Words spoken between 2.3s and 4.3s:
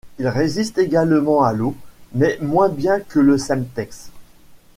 moins bien que le Semtex.